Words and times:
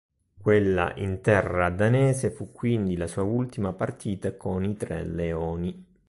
Quella 0.35 0.95
in 0.95 1.21
terra 1.21 1.69
danese 1.69 2.31
fu 2.31 2.51
quindi 2.51 2.97
la 2.97 3.05
sua 3.05 3.21
ultima 3.21 3.71
partita 3.71 4.35
con 4.35 4.63
i 4.65 4.75
"Tre 4.75 5.03
leoni". 5.05 5.85